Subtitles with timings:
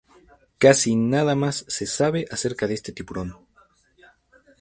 [0.57, 3.35] Casi nada más se sabe acerca de este tiburón.